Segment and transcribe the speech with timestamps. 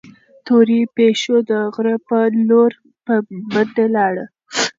[0.45, 2.17] تورې پيشو د غره په
[2.49, 2.71] لور
[3.05, 3.13] په
[3.53, 4.25] منډه لاړه.